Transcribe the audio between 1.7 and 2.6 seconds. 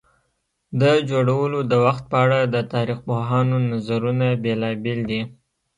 د وخت په اړه د